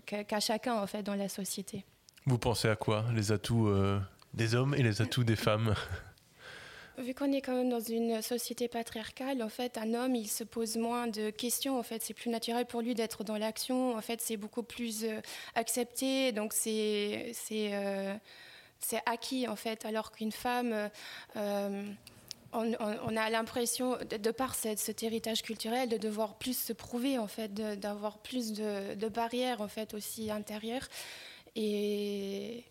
qu'a 0.07 0.41
chacun 0.41 0.75
en 0.77 0.87
fait 0.87 1.03
dans 1.03 1.17
la 1.17 1.29
société. 1.29 1.85
Vous 2.27 2.39
pensez 2.39 2.69
à 2.69 2.77
quoi 2.77 3.05
les 3.15 3.33
atouts 3.33 3.69
des 4.33 4.55
hommes 4.55 4.75
et 4.75 4.83
les 4.83 5.03
atouts 5.03 5.25
des 5.25 5.37
femmes? 5.37 5.75
Vu 6.99 7.15
qu'on 7.15 7.33
est 7.33 7.41
quand 7.41 7.55
même 7.55 7.71
dans 7.71 7.81
une 7.81 8.21
société 8.21 8.69
patriarcale, 8.69 9.43
en 9.43 9.49
fait, 9.49 9.79
un 9.79 9.95
homme, 9.95 10.15
il 10.15 10.29
se 10.29 10.45
pose 10.45 10.77
moins 10.77 11.07
de 11.07 11.31
questions. 11.31 11.79
En 11.79 11.83
fait, 11.83 12.03
c'est 12.03 12.13
plus 12.13 12.29
naturel 12.29 12.67
pour 12.67 12.83
lui 12.83 12.95
d'être 12.95 13.25
dans 13.25 13.39
l'action. 13.39 13.97
En 13.97 14.01
fait, 14.03 14.21
c'est 14.21 14.37
beaucoup 14.37 14.63
plus 14.63 15.05
euh, 15.05 15.21
accepté. 15.55 16.33
Donc, 16.33 16.53
c'est 16.53 17.33
euh, 17.51 18.15
acquis, 19.07 19.49
en 19.49 19.57
fait. 19.57 19.87
Alors 19.87 20.13
qu'une 20.13 20.33
femme, 20.33 20.91
euh, 21.37 21.83
on, 22.53 22.73
on, 22.79 23.17
a 23.17 23.31
l'impression, 23.31 23.97
de, 24.11 24.19
de, 24.19 24.31
par 24.31 24.55
cette, 24.55 24.79
cet 24.79 25.03
héritage 25.03 25.41
culturel, 25.41 25.89
de 25.89 25.97
devoir 25.97 26.35
plus 26.35 26.59
se 26.59 26.75
prouver, 26.75 27.17
en 27.17 27.29
fait, 27.29 27.55
d'avoir 27.55 28.19
plus 28.19 28.53
de, 28.53 28.95
de, 28.97 29.09
barrières, 29.09 29.63
en 29.63 29.69
fait, 29.69 29.95
aussi 29.95 30.31
intérieures. 30.31 30.89
Et 31.57 32.65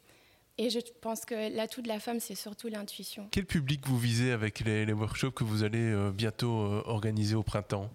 et 0.62 0.70
je 0.70 0.80
pense 1.02 1.26
que 1.26 1.56
l'atout 1.56 1.82
de 1.82 1.88
la 1.88 2.00
femme, 2.00 2.20
c'est 2.20 2.36
surtout 2.36 2.68
l'intuition. 2.68 3.28
Quel 3.32 3.46
public 3.46 3.88
vous 3.88 3.98
visez 3.98 4.32
avec 4.32 4.60
les, 4.60 4.86
les 4.86 4.94
workshops 4.94 5.32
que 5.32 5.44
vous 5.44 5.64
allez 5.64 5.80
euh, 5.80 6.12
bientôt 6.12 6.62
euh, 6.62 6.84
organiser 6.86 7.36
au 7.36 7.44
printemps? 7.44 7.90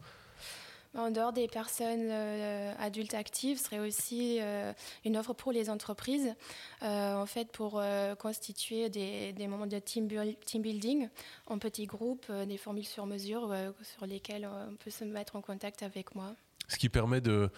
En 0.97 1.11
dehors 1.11 1.33
des 1.33 1.47
personnes 1.47 2.09
euh, 2.11 2.73
adultes 2.79 3.13
actives, 3.13 3.59
serait 3.59 3.79
aussi 3.79 4.39
euh, 4.41 4.73
une 5.05 5.19
offre 5.19 5.35
pour 5.35 5.53
les 5.53 5.69
entreprises, 5.69 6.35
euh, 6.83 7.15
en 7.15 7.27
fait, 7.27 7.53
pour 7.53 7.83
constituer 8.19 8.89
des, 8.89 9.33
des, 9.33 9.47
moments 9.47 9.67
de 9.67 9.79
team, 9.79 10.09
team, 10.45 10.63
building 10.63 11.09
en 11.47 11.59
petits 11.59 11.87
groupes, 11.87 12.31
des 12.33 12.57
formules 12.57 12.87
sur 12.87 13.05
mesure 13.07 13.55
sur 13.83 14.07
lesquelles 14.07 14.49
on 14.71 14.77
peut 14.77 14.91
se 14.91 15.05
mettre 15.05 15.37
en 15.37 15.43
contact 15.43 15.83
avec 15.83 16.15
moi 16.15 16.35
ce 16.69 16.77
qui 16.77 16.89
permet 16.89 17.21
de, 17.21 17.51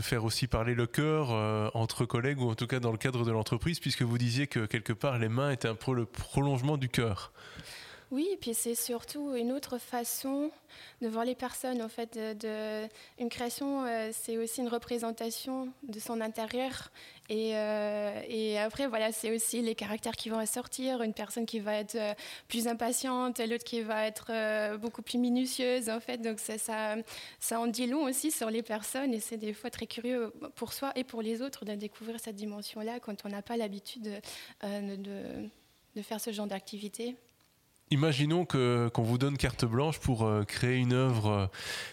faire 0.00 0.24
aussi 0.24 0.46
parler 0.46 0.74
le 0.74 0.86
cœur 0.86 1.28
euh, 1.30 1.70
entre 1.74 2.04
collègues 2.04 2.40
ou 2.40 2.50
en 2.50 2.54
tout 2.54 2.66
cas 2.66 2.80
dans 2.80 2.92
le 2.92 2.98
cadre 2.98 3.24
de 3.24 3.30
l'entreprise, 3.30 3.78
puisque 3.80 4.02
vous 4.02 4.18
disiez 4.18 4.46
que 4.46 4.66
quelque 4.66 4.92
part 4.92 5.18
les 5.18 5.28
mains 5.28 5.50
étaient 5.50 5.68
un 5.68 5.74
peu 5.74 5.94
le 5.94 6.06
prolongement 6.06 6.76
du 6.76 6.88
cœur. 6.88 7.32
Oui, 8.12 8.28
et 8.30 8.36
puis 8.36 8.52
c'est 8.52 8.74
surtout 8.74 9.34
une 9.34 9.52
autre 9.52 9.78
façon 9.78 10.50
de 11.00 11.08
voir 11.08 11.24
les 11.24 11.34
personnes. 11.34 11.80
En 11.80 11.88
fait, 11.88 12.12
de, 12.14 12.86
une 13.18 13.30
création, 13.30 13.86
euh, 13.86 14.10
c'est 14.12 14.36
aussi 14.36 14.60
une 14.60 14.68
représentation 14.68 15.72
de 15.82 15.98
son 15.98 16.20
intérieur. 16.20 16.90
Et, 17.30 17.56
euh, 17.56 18.20
et 18.28 18.58
après, 18.58 18.86
voilà, 18.86 19.12
c'est 19.12 19.34
aussi 19.34 19.62
les 19.62 19.74
caractères 19.74 20.14
qui 20.14 20.28
vont 20.28 20.38
ressortir. 20.38 21.00
Une 21.00 21.14
personne 21.14 21.46
qui 21.46 21.58
va 21.58 21.76
être 21.76 21.94
euh, 21.94 22.12
plus 22.48 22.68
impatiente, 22.68 23.38
l'autre 23.38 23.64
qui 23.64 23.80
va 23.80 24.06
être 24.06 24.76
beaucoup 24.76 25.00
plus 25.00 25.16
minutieuse. 25.16 25.88
En 25.88 26.00
fait, 26.00 26.18
donc 26.18 26.38
ça, 26.38 26.58
ça, 27.40 27.60
en 27.60 27.66
dit 27.66 27.86
long 27.86 28.02
aussi 28.02 28.30
sur 28.30 28.50
les 28.50 28.62
personnes. 28.62 29.14
Et 29.14 29.20
c'est 29.20 29.38
des 29.38 29.54
fois 29.54 29.70
très 29.70 29.86
curieux 29.86 30.34
pour 30.56 30.74
soi 30.74 30.92
et 30.96 31.04
pour 31.04 31.22
les 31.22 31.40
autres 31.40 31.64
de 31.64 31.74
découvrir 31.76 32.20
cette 32.20 32.36
dimension-là 32.36 33.00
quand 33.00 33.24
on 33.24 33.30
n'a 33.30 33.40
pas 33.40 33.56
l'habitude 33.56 34.02
de, 34.02 34.96
de, 34.96 35.48
de 35.96 36.02
faire 36.02 36.20
ce 36.20 36.30
genre 36.30 36.46
d'activité. 36.46 37.16
Imaginons 37.92 38.46
que, 38.46 38.88
qu'on 38.88 39.02
vous 39.02 39.18
donne 39.18 39.36
carte 39.36 39.66
blanche 39.66 39.98
pour 39.98 40.24
euh, 40.24 40.44
créer 40.44 40.78
une 40.78 40.94
œuvre 40.94 41.26
euh, 41.26 41.46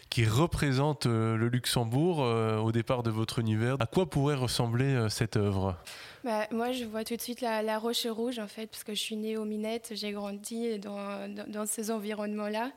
qui 0.09 0.23
représente 0.23 1.07
euh, 1.07 1.35
le 1.35 1.49
Luxembourg 1.49 2.19
au 2.19 2.71
départ 2.71 3.03
de 3.03 3.09
votre 3.09 3.39
univers. 3.39 3.75
À 3.81 3.85
quoi 3.85 4.09
pourrait 4.09 4.35
ressembler 4.35 5.07
cette 5.09 5.35
œuvre? 5.35 5.75
Bah, 6.23 6.47
Moi, 6.51 6.71
je 6.71 6.85
vois 6.85 7.03
tout 7.03 7.17
de 7.17 7.21
suite 7.21 7.41
la, 7.41 7.61
la, 7.61 7.77
Roche 7.77 8.07
Rouge, 8.07 8.39
en 8.39 8.47
fait, 8.47 8.67
parce 8.67 8.85
que 8.85 8.93
je 8.93 8.99
suis 8.99 9.17
née 9.17 9.35
aux 9.35 9.43
Minettes, 9.43 9.91
j'ai 9.93 10.13
grandi 10.13 10.79
dans, 10.79 11.29
dans, 11.33 11.51
dans 11.51 11.65
ces 11.65 11.91
environnements-là. 11.91 12.71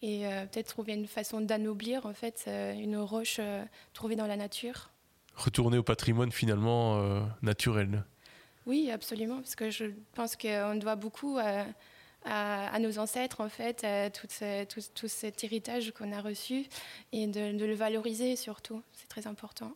Et 0.00 0.26
euh, 0.26 0.46
peut-être 0.46 0.68
trouver 0.68 0.94
une 0.94 1.06
façon 1.06 1.42
d'anoblir, 1.42 2.06
en 2.06 2.14
fait, 2.14 2.48
une 2.48 2.96
roche 2.96 3.38
trouvée 3.92 4.16
dans 4.16 4.26
la 4.26 4.36
nature. 4.36 4.88
Retourner 5.34 5.76
au 5.76 5.82
patrimoine 5.82 6.32
finalement 6.32 7.22
naturel. 7.42 8.02
Oui, 8.64 8.90
absolument, 8.90 9.36
parce 9.36 9.56
que 9.56 9.68
je 9.70 9.84
pense 10.14 10.36
qu'on 10.36 10.76
doit 10.76 10.96
beaucoup 10.96 11.38
à 12.24 12.70
à, 12.70 12.74
à, 12.74 12.78
nos 12.78 12.98
ancêtres, 12.98 13.40
en 13.40 13.48
fait, 13.48 13.86
tout, 14.12 14.26
ce, 14.28 14.64
tout, 14.64 14.80
tout, 14.94 15.08
cet 15.08 15.42
héritage 15.44 15.92
qu'on 15.92 16.12
a 16.12 16.20
reçu 16.20 16.66
et 17.12 17.26
de, 17.26 17.56
de 17.56 17.64
le 17.64 17.74
valoriser 17.74 18.36
surtout. 18.36 18.82
C'est 18.92 19.08
très 19.08 19.26
important. 19.26 19.72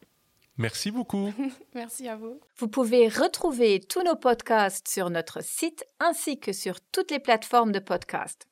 Merci 0.56 0.90
beaucoup. 0.90 1.32
Merci 1.74 2.08
à 2.08 2.16
vous. 2.16 2.40
Vous 2.58 2.68
pouvez 2.68 3.08
retrouver 3.08 3.80
tous 3.80 4.02
nos 4.02 4.14
podcasts 4.14 4.88
sur 4.88 5.10
notre 5.10 5.42
site 5.42 5.84
ainsi 5.98 6.38
que 6.38 6.52
sur 6.52 6.80
toutes 6.80 7.10
les 7.10 7.18
plateformes 7.18 7.72
de 7.72 7.80
podcasts. 7.80 8.46